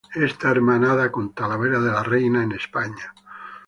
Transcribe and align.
Está 0.15 0.49
hermanada 0.49 1.11
con 1.11 1.35
Talavera 1.35 1.79
de 1.79 1.91
la 1.91 2.01
Reina, 2.01 2.41
en 2.43 2.53
España. 2.53 3.13